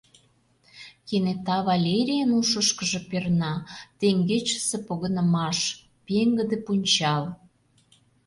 Кенета 1.07 1.57
Валерийын 1.67 2.31
ушышкыжо 2.39 2.99
перна: 3.09 3.53
теҥгечысе 3.99 4.77
погынымаш... 4.87 5.59
пеҥгыде 6.05 6.57
пунчал... 6.65 7.23